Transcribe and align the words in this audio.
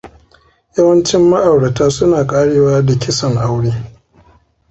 Yawancin 0.77 1.25
ma'aurata 1.29 1.89
suna 1.91 2.27
ƙarewa 2.27 2.81
da 2.85 2.99
kisan 2.99 3.37
aure. 3.37 3.73